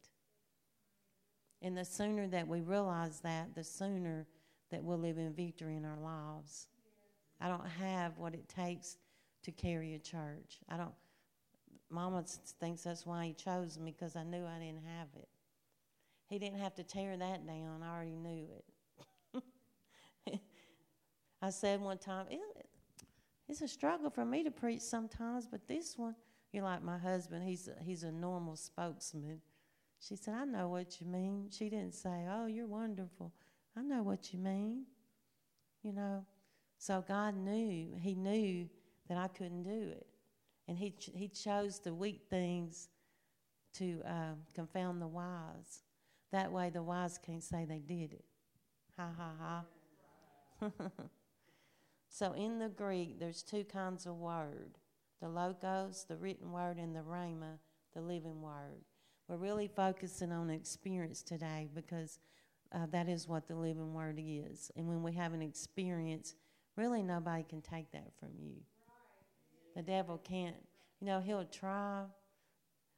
[1.62, 4.28] And the sooner that we realize that, the sooner
[4.70, 6.68] that we'll live in victory in our lives.
[7.40, 8.98] I don't have what it takes
[9.44, 10.60] to carry a church.
[10.68, 10.94] I don't.
[11.90, 12.24] Mama
[12.60, 15.28] thinks that's why he chose me because I knew I didn't have it.
[16.28, 17.82] He didn't have to tear that down.
[17.84, 18.48] I already knew
[19.34, 20.42] it.
[21.42, 22.40] I said one time, it,
[23.48, 26.16] it's a struggle for me to preach sometimes, but this one,
[26.52, 27.48] you're like my husband.
[27.48, 29.42] He's a, he's a normal spokesman.
[30.00, 31.48] She said, I know what you mean.
[31.50, 33.32] She didn't say, Oh, you're wonderful.
[33.76, 34.84] I know what you mean.
[35.84, 36.26] You know,
[36.78, 37.96] so God knew.
[38.00, 38.68] He knew
[39.08, 40.08] that I couldn't do it.
[40.68, 42.90] And he, ch- he chose the weak things
[43.76, 45.84] to uh, confound the wise.
[46.32, 48.26] That way the wise can't say they did it.
[48.98, 49.64] Ha ha
[50.62, 50.72] ha.
[52.18, 54.80] So in the Greek, there's two kinds of word
[55.22, 57.58] the logos, the written word, and the rhema,
[57.94, 58.86] the living word.
[59.28, 62.20] We're really focusing on experience today because
[62.72, 64.72] uh, that is what the living word is.
[64.76, 66.36] And when we have an experience,
[66.76, 68.58] really nobody can take that from you.
[69.78, 70.56] The devil can't.
[71.00, 72.06] You know, he'll try,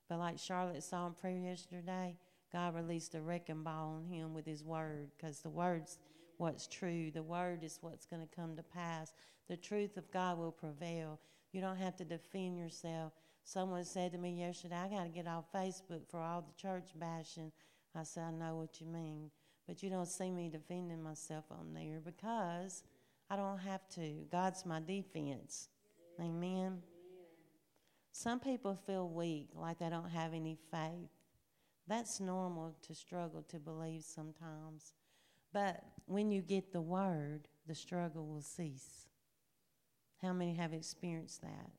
[0.08, 2.16] but like Charlotte saw in prayer yesterday,
[2.54, 6.00] God released a wrecking ball on him with his word because the word's
[6.38, 7.12] what's true.
[7.12, 9.12] The word is what's going to come to pass.
[9.50, 11.20] The truth of God will prevail.
[11.52, 13.12] You don't have to defend yourself.
[13.44, 16.92] Someone said to me yesterday, I got to get off Facebook for all the church
[16.96, 17.52] bashing.
[17.94, 19.32] I said, I know what you mean.
[19.68, 22.84] But you don't see me defending myself on there because
[23.30, 24.26] I don't have to.
[24.32, 25.68] God's my defense.
[26.20, 26.82] Amen.
[28.12, 31.10] Some people feel weak, like they don't have any faith.
[31.88, 34.94] That's normal to struggle to believe sometimes.
[35.54, 39.08] But when you get the word, the struggle will cease.
[40.22, 41.72] How many have experienced that?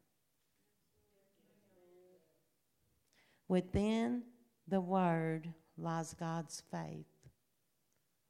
[3.49, 4.23] Within
[4.67, 7.07] the word lies God's faith.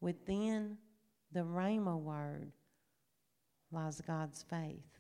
[0.01, 0.79] Within
[1.33, 2.53] the Rhema word
[3.71, 5.00] lies God's faith.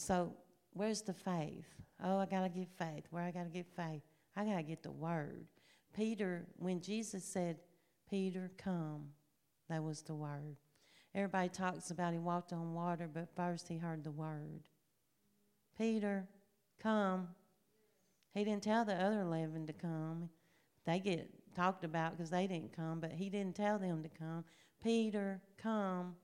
[0.00, 0.32] So,
[0.72, 1.66] where's the faith?
[2.02, 3.04] Oh, I got to get faith.
[3.10, 4.00] Where I got to get faith?
[4.34, 5.44] I got to get the word.
[5.94, 7.58] Peter, when Jesus said,
[8.08, 9.10] Peter, come,
[9.68, 10.56] that was the word.
[11.14, 14.62] Everybody talks about he walked on water, but first he heard the word.
[15.76, 16.26] Peter,
[16.82, 17.28] come.
[18.32, 20.30] He didn't tell the other 11 to come.
[20.86, 24.44] They get talked about because they didn't come, but he didn't tell them to come.
[24.82, 26.14] Peter, come.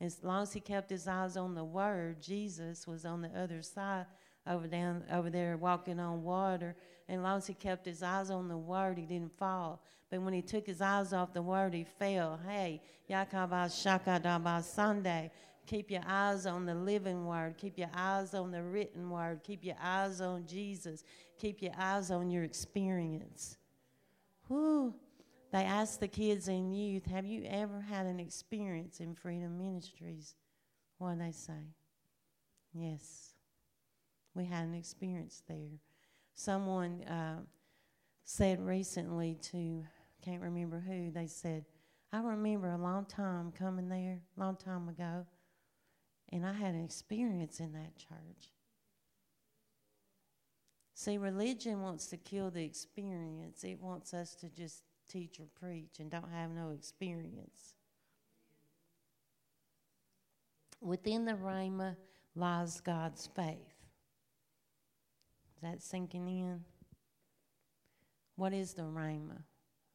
[0.00, 3.60] As long as he kept his eyes on the word, Jesus was on the other
[3.62, 4.06] side
[4.46, 6.74] over down over there walking on water.
[7.08, 9.82] And as long as he kept his eyes on the word, he didn't fall.
[10.10, 12.40] But when he took his eyes off the word, he fell.
[12.46, 15.30] Hey, Yakaba Shakadaba Sunday.
[15.66, 17.56] Keep your eyes on the living word.
[17.56, 19.40] Keep your eyes on the written word.
[19.44, 21.04] Keep your eyes on Jesus.
[21.38, 23.56] Keep your eyes on your experience.
[24.48, 24.94] Whew.
[25.52, 30.34] They asked the kids and youth, Have you ever had an experience in Freedom Ministries?
[30.98, 31.74] What do they say?
[32.72, 33.34] Yes.
[34.34, 35.80] We had an experience there.
[36.34, 37.40] Someone uh,
[38.24, 39.84] said recently to
[40.22, 41.64] can't remember who, they said,
[42.12, 45.26] I remember a long time coming there, long time ago,
[46.30, 48.52] and I had an experience in that church.
[50.94, 53.64] See, religion wants to kill the experience.
[53.64, 57.74] It wants us to just teach or preach and don't have no experience.
[60.80, 61.96] Within the Rhema
[62.34, 63.58] lies God's faith.
[65.56, 66.64] Is that sinking in?
[68.36, 69.42] What is the Rhema?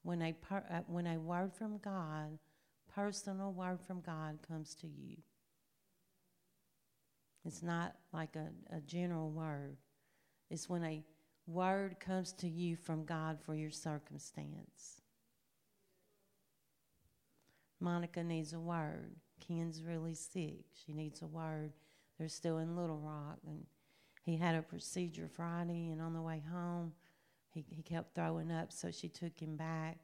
[0.05, 2.37] when a, per, uh, when a word from God,
[2.93, 5.17] personal word from God comes to you.
[7.43, 9.77] It's not like a, a general word.
[10.51, 11.03] It's when a
[11.47, 15.01] word comes to you from God for your circumstance.
[17.79, 19.15] Monica needs a word.
[19.45, 20.65] Ken's really sick.
[20.85, 21.73] She needs a word.
[22.17, 23.39] They're still in Little Rock.
[23.45, 23.65] And
[24.23, 26.93] he had a procedure Friday, and on the way home,
[27.49, 29.97] he, he kept throwing up, so she took him back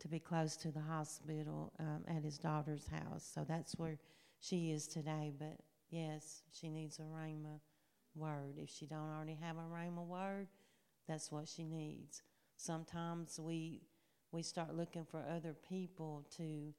[0.00, 3.28] to be close to the hospital um, at his daughter's house.
[3.34, 3.98] So that's where
[4.38, 5.32] she is today.
[5.36, 5.58] But
[5.90, 7.60] yes, she needs a Rhema
[8.14, 8.54] word.
[8.56, 10.46] If she don't already have a Rhema word,
[11.08, 12.22] that's what she needs.
[12.56, 13.82] Sometimes we
[14.30, 16.74] we start looking for other people to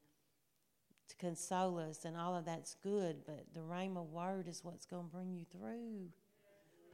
[1.10, 3.18] to console us, and all of that's good.
[3.26, 6.08] But the Rhema word is what's going to bring you through.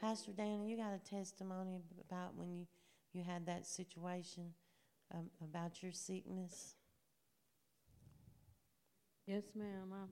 [0.00, 2.66] Pastor Danny, you got a testimony about when you
[3.16, 4.52] you had that situation
[5.14, 6.74] um, about your sickness?
[9.26, 9.90] Yes, ma'am.
[9.92, 10.04] I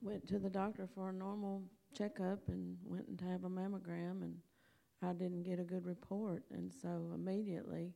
[0.00, 1.62] went to the doctor for a normal
[1.96, 4.34] checkup and went to have a mammogram, and
[5.00, 6.42] I didn't get a good report.
[6.50, 7.92] And so immediately,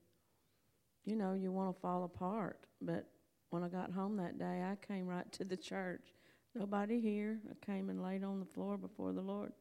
[1.05, 2.61] you know, you want to fall apart.
[2.81, 3.09] But
[3.51, 6.15] when I got home that day, I came right to the church.
[6.55, 7.39] Nobody here.
[7.51, 9.53] I came and laid on the floor before the Lord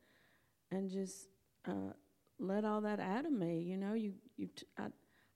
[0.71, 1.27] and just
[1.67, 1.93] uh,
[2.39, 3.59] let all that out of me.
[3.59, 4.87] You know, you you t- I,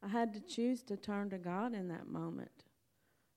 [0.04, 2.64] I had to choose to turn to God in that moment.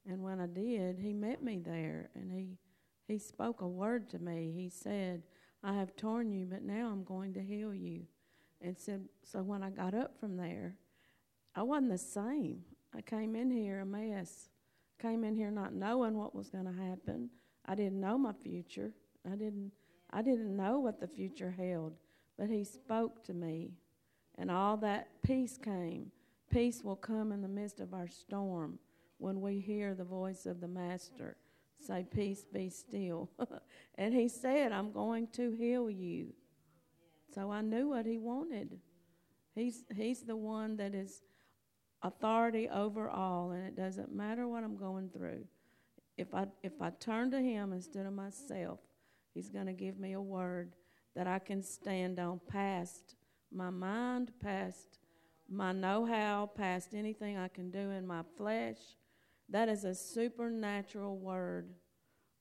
[0.07, 2.59] And when I did, He met me there and He
[3.07, 4.53] He spoke a word to me.
[4.55, 5.23] He said,
[5.63, 8.03] I have torn you, but now I'm going to heal you.
[8.61, 10.77] And said so when I got up from there,
[11.55, 12.63] I wasn't the same.
[12.95, 14.49] I came in here a mess.
[15.03, 17.29] Came in here not knowing what was going to happen.
[17.67, 18.93] I didn't know my future.
[19.27, 19.73] I didn't
[20.15, 21.95] I didn't know what the future held,
[22.39, 23.73] but he spoke to me
[24.37, 26.13] and all that peace came.
[26.51, 28.79] Peace will come in the midst of our storm
[29.19, 31.37] when we hear the voice of the Master.
[31.81, 33.31] say, Peace be still.
[33.97, 36.35] and he said, I'm going to heal you.
[37.35, 38.79] So I knew what he wanted.
[39.55, 41.23] He's, he's the one that is
[42.03, 45.45] authority over all, and it doesn't matter what I'm going through.
[46.17, 48.81] If I, if I turn to him instead of myself,
[49.35, 50.75] he's going to give me a word
[51.15, 53.17] that I can stand on past
[53.53, 54.99] my mind, past
[55.49, 58.79] my know how, past anything I can do in my flesh.
[59.49, 61.71] That is a supernatural word.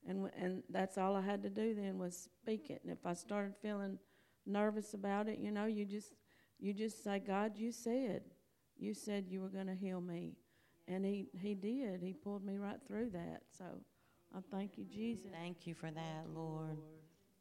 [0.06, 2.80] And, and that's all I had to do then was speak it.
[2.82, 3.98] And if I started feeling
[4.46, 6.14] nervous about it, you know, you just
[6.58, 8.22] you just say, God, you said,
[8.82, 10.32] you said you were going to heal me,
[10.88, 12.02] and he he did.
[12.02, 13.42] He pulled me right through that.
[13.56, 13.64] So
[14.34, 15.30] I thank you, Jesus.
[15.32, 16.78] Thank you for that, Lord.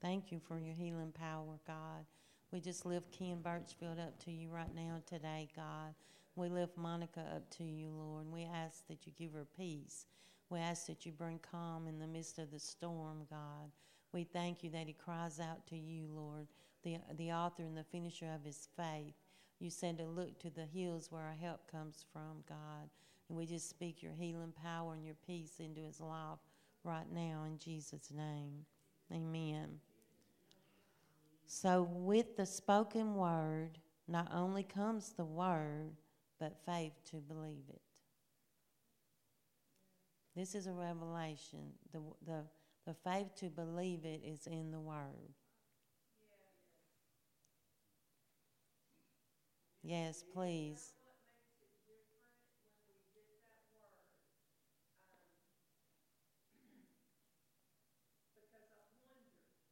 [0.02, 2.06] Thank you for your healing power, God.
[2.52, 5.94] We just lift Ken Birchfield up to you right now today, God.
[6.36, 8.26] We lift Monica up to you, Lord.
[8.26, 10.06] And we ask that you give her peace.
[10.50, 13.72] We ask that you bring calm in the midst of the storm, God.
[14.12, 16.48] We thank you that he cries out to you, Lord,
[16.84, 19.14] the, the author and the finisher of his faith.
[19.62, 22.90] You said to look to the hills where our help comes from, God.
[23.30, 26.40] And we just speak your healing power and your peace into his life
[26.84, 28.66] right now in Jesus' name.
[29.14, 29.80] Amen.
[31.46, 35.92] So, with the spoken word, not only comes the word,
[36.40, 37.82] but faith to believe it.
[40.36, 41.60] This is a revelation.
[41.92, 42.44] The, the,
[42.88, 45.36] the faith to believe it is in the word.
[49.92, 50.94] Yes, please.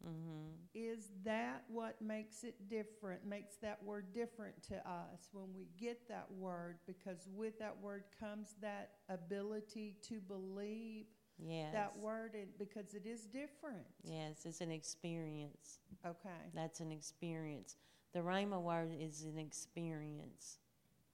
[0.06, 0.50] Mm-hmm.
[0.74, 6.10] Is that what makes it different, makes that word different to us when we get
[6.10, 6.80] that word?
[6.86, 11.06] Because with that word comes that ability to believe
[11.42, 11.72] Yes.
[11.72, 13.86] that word it, because it is different.
[14.04, 15.80] Yes, it's an experience.
[16.06, 16.52] Okay.
[16.54, 17.78] That's an experience.
[18.14, 20.58] The Rhema word is an experience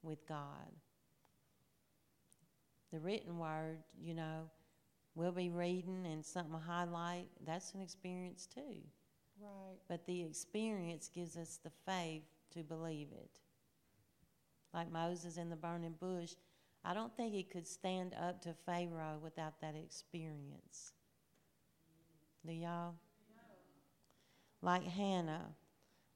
[0.02, 0.72] with God.
[2.92, 4.50] The written word, you know,
[5.14, 7.26] we'll be reading and something will highlight.
[7.44, 8.80] That's an experience too.
[9.40, 9.76] Right.
[9.88, 12.22] But the experience gives us the faith
[12.54, 13.40] to believe it.
[14.72, 16.34] Like Moses in the burning bush,
[16.84, 20.92] I don't think he could stand up to Pharaoh without that experience.
[22.46, 22.94] Do y'all?
[24.62, 25.48] Like Hannah,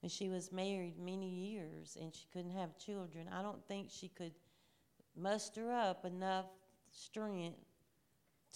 [0.01, 4.09] when she was married many years and she couldn't have children, I don't think she
[4.09, 4.33] could
[5.17, 6.47] muster up enough
[6.91, 7.59] strength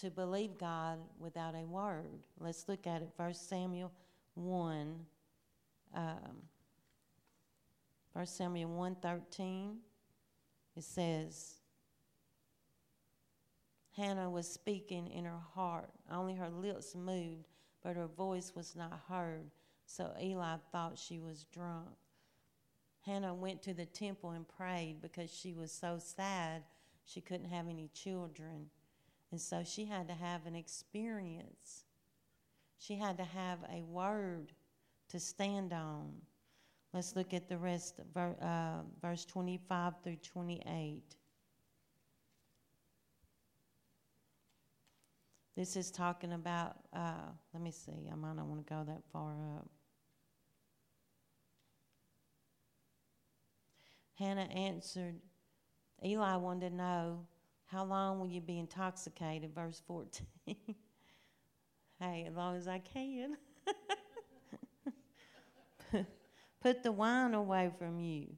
[0.00, 2.24] to believe God without a word.
[2.38, 3.10] Let's look at it.
[3.16, 3.92] First Samuel
[4.34, 5.06] 1.
[5.94, 6.42] Um,
[8.14, 9.76] 1 Samuel 1.13,
[10.76, 11.54] it says,
[13.96, 15.90] Hannah was speaking in her heart.
[16.10, 17.46] Only her lips moved,
[17.82, 19.50] but her voice was not heard.
[19.86, 21.88] So Eli thought she was drunk.
[23.02, 26.62] Hannah went to the temple and prayed because she was so sad
[27.04, 28.70] she couldn't have any children.
[29.30, 31.84] And so she had to have an experience.
[32.78, 34.52] She had to have a word
[35.08, 36.12] to stand on.
[36.92, 41.16] Let's look at the rest, uh, verse 25 through 28.
[45.56, 49.02] This is talking about, uh, let me see, I might not want to go that
[49.12, 49.68] far up.
[54.18, 55.16] Hannah answered,
[56.04, 57.26] Eli wanted to know,
[57.66, 59.54] How long will you be intoxicated?
[59.54, 60.26] Verse 14.
[62.00, 63.36] hey, as long as I can.
[66.60, 68.28] Put the wine away from you.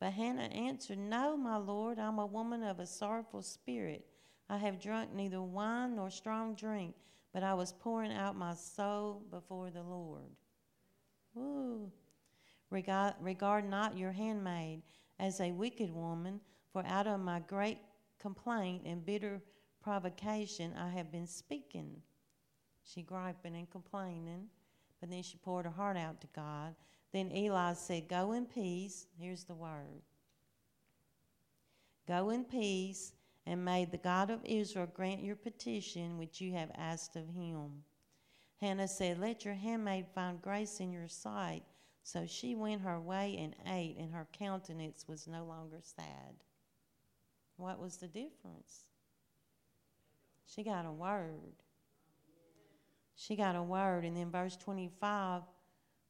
[0.00, 4.06] But Hannah answered, No, my Lord, I'm a woman of a sorrowful spirit.
[4.50, 6.94] I have drunk neither wine nor strong drink,
[7.32, 10.30] but I was pouring out my soul before the Lord.
[11.34, 11.92] Woo.
[12.70, 14.82] Regard, regard not your handmaid
[15.18, 16.40] as a wicked woman,
[16.72, 17.78] for out of my great
[18.20, 19.40] complaint and bitter
[19.82, 22.02] provocation I have been speaking.
[22.84, 24.46] She griping and complaining,
[25.00, 26.74] but then she poured her heart out to God.
[27.12, 29.06] Then Eli said, Go in peace.
[29.18, 30.02] Here's the word
[32.06, 33.12] Go in peace
[33.48, 37.82] and may the God of Israel grant your petition which you have asked of him.
[38.60, 41.62] Hannah said, Let your handmaid find grace in your sight.
[42.02, 46.34] So she went her way and ate, and her countenance was no longer sad.
[47.56, 48.84] What was the difference?
[50.46, 51.54] She got a word.
[53.14, 54.04] She got a word.
[54.04, 55.42] And then verse 25,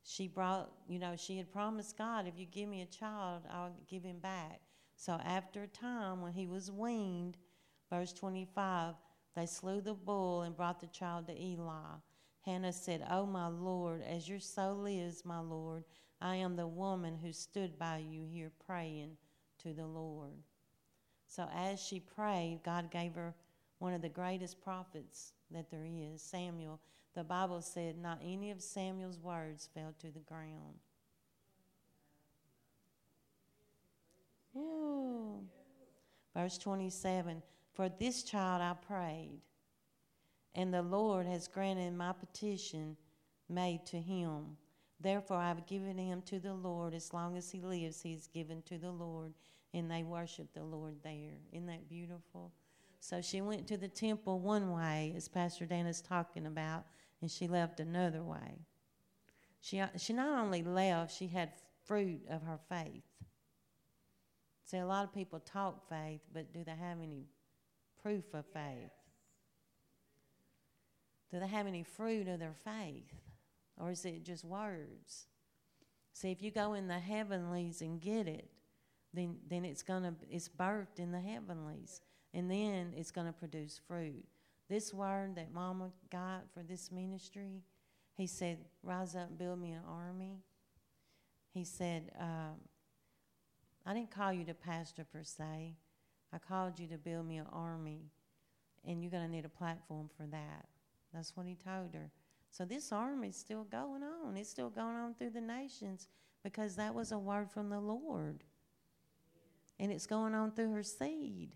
[0.04, 3.74] she brought, you know, she had promised God, if you give me a child, I'll
[3.88, 4.60] give him back.
[4.98, 7.36] So after a time, when he was weaned,
[7.88, 8.96] verse 25,
[9.36, 11.94] They slew the bull and brought the child to Eli.
[12.40, 15.84] Hannah said, O my Lord, as your soul lives, my Lord,
[16.20, 19.16] I am the woman who stood by you here praying
[19.62, 20.42] to the Lord.
[21.28, 23.36] So as she prayed, God gave her
[23.78, 26.80] one of the greatest prophets that there is, Samuel.
[27.14, 30.80] The Bible said not any of Samuel's words fell to the ground.
[36.34, 37.42] Verse 27
[37.72, 39.40] For this child I prayed,
[40.54, 42.96] and the Lord has granted my petition
[43.48, 44.56] made to him.
[45.00, 46.94] Therefore I have given him to the Lord.
[46.94, 49.32] As long as he lives, he is given to the Lord.
[49.74, 51.34] And they worship the Lord there.
[51.52, 52.52] Isn't that beautiful?
[53.00, 56.84] So she went to the temple one way, as Pastor Dan is talking about,
[57.20, 58.58] and she left another way.
[59.60, 61.52] She, she not only left, she had
[61.84, 63.02] fruit of her faith.
[64.68, 67.24] See, a lot of people talk faith, but do they have any
[68.02, 68.90] proof of faith?
[71.32, 73.10] Do they have any fruit of their faith?
[73.78, 75.26] Or is it just words?
[76.12, 78.50] See, if you go in the heavenlies and get it,
[79.14, 82.02] then, then it's gonna it's birthed in the heavenlies.
[82.34, 84.26] And then it's gonna produce fruit.
[84.68, 87.62] This word that Mama got for this ministry,
[88.18, 90.42] he said, Rise up and build me an army.
[91.54, 92.56] He said, um,
[93.88, 95.74] I didn't call you to pastor per se.
[96.30, 98.10] I called you to build me an army,
[98.86, 100.66] and you're going to need a platform for that.
[101.14, 102.10] That's what he told her.
[102.50, 104.36] So this army is still going on.
[104.36, 106.06] It's still going on through the nations
[106.44, 108.44] because that was a word from the Lord.
[109.80, 111.54] And it's going on through her seed.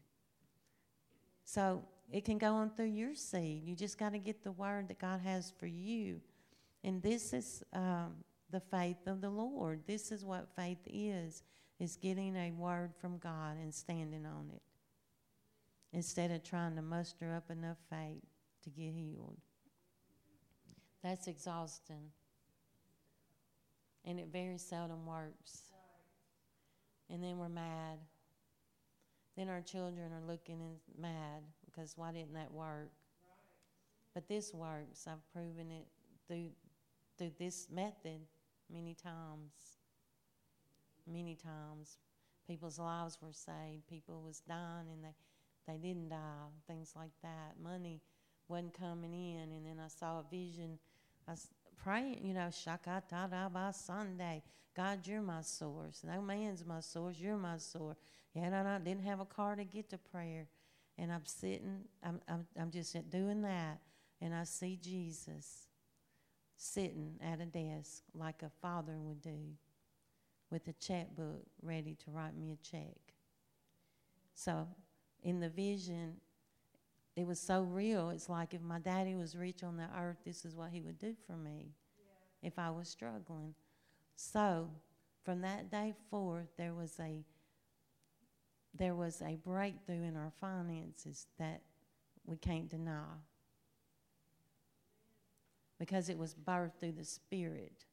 [1.45, 3.64] So it can go on through your seed.
[3.66, 6.22] You just got to get the word that God has for you.
[6.83, 8.14] And this is um,
[8.51, 9.83] the faith of the Lord.
[9.87, 11.43] This is what faith is,
[11.83, 14.62] is getting a word from God and standing on it.
[15.93, 18.22] Instead of trying to muster up enough faith
[18.62, 19.37] to get healed.
[21.03, 22.12] That's exhausting.
[24.05, 25.72] And it very seldom works.
[27.11, 27.99] And then we're mad.
[29.37, 32.93] Then our children are looking and mad because why didn't that work?
[34.14, 35.09] But this works.
[35.09, 35.89] I've proven it
[36.28, 36.51] through
[37.18, 38.20] through this method
[38.72, 39.82] many times.
[41.07, 41.99] Many times.
[42.47, 43.87] People's lives were saved.
[43.89, 45.15] People was dying and they,
[45.67, 46.51] they didn't die.
[46.67, 47.55] Things like that.
[47.63, 48.01] Money
[48.49, 50.79] wasn't coming in and then I saw a vision
[51.27, 51.49] I was
[51.83, 54.43] praying, you know, shakata by Sunday.
[54.77, 56.03] God, you're my source.
[56.05, 57.17] No man's my source.
[57.19, 57.97] You're my source.
[58.35, 60.47] And I didn't have a car to get to prayer.
[60.99, 63.79] And I'm sitting, I'm, I'm, I'm just doing that.
[64.21, 65.67] And I see Jesus
[66.57, 69.57] sitting at a desk like a father would do
[70.53, 72.99] with a checkbook ready to write me a check.
[74.35, 74.69] So
[75.23, 76.19] in the vision,
[77.17, 78.11] it was so real.
[78.11, 80.99] It's like if my daddy was rich on the earth, this is what he would
[80.99, 82.49] do for me yeah.
[82.49, 83.55] if I was struggling.
[84.15, 84.69] So
[85.25, 87.25] from that day forth, there was a
[88.75, 91.61] there was a breakthrough in our finances that
[92.25, 93.05] we can't deny
[95.79, 97.85] because it was birthed through the Spirit.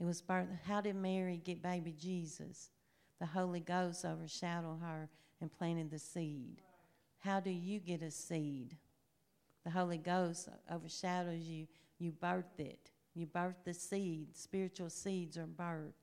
[0.00, 0.58] It was birthed.
[0.64, 2.70] How did Mary get baby Jesus?
[3.18, 5.08] The Holy Ghost overshadowed her
[5.40, 6.62] and planted the seed.
[7.18, 8.76] How do you get a seed?
[9.64, 11.66] The Holy Ghost overshadows you.
[11.98, 12.90] You birth it.
[13.14, 14.36] You birth the seed.
[14.36, 15.94] Spiritual seeds are birthed.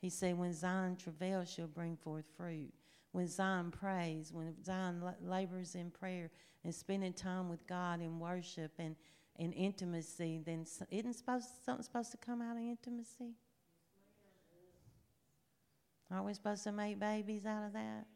[0.00, 2.72] He said, When Zion travails, she'll bring forth fruit.
[3.10, 6.30] When Zion prays, when Zion labors in prayer
[6.64, 8.96] and spending time with God in worship and,
[9.38, 13.34] and intimacy, then isn't supposed, something supposed to come out of intimacy?
[16.10, 18.06] Aren't we supposed to make babies out of that?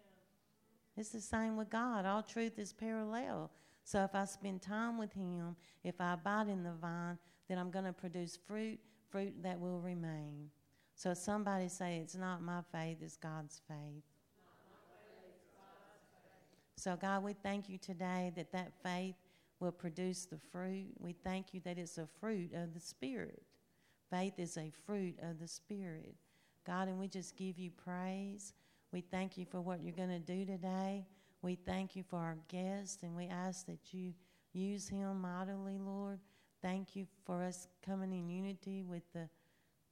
[0.97, 2.05] It's the same with God.
[2.05, 3.51] All truth is parallel.
[3.85, 7.71] So if I spend time with Him, if I abide in the vine, then I'm
[7.71, 8.79] going to produce fruit,
[9.11, 10.51] fruit that will remain.
[10.95, 14.03] So somebody say, It's not my faith, it's God's faith.
[16.79, 19.14] So, God, we thank you today that that faith
[19.61, 20.89] will produce the fruit.
[20.99, 23.43] We thank you that it's a fruit of the Spirit.
[24.11, 26.15] Faith is a fruit of the Spirit.
[26.67, 28.53] God, and we just give you praise.
[28.93, 31.07] We thank you for what you're going to do today.
[31.43, 34.13] We thank you for our guest, and we ask that you
[34.53, 36.19] use him mightily, Lord.
[36.63, 39.29] Thank you for us coming in unity with the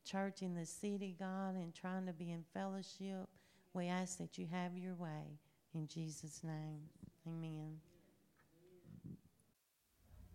[0.05, 3.29] church in the city, God, and trying to be in fellowship.
[3.73, 5.39] We ask that you have your way.
[5.75, 6.81] In Jesus' name,
[7.27, 7.94] amen.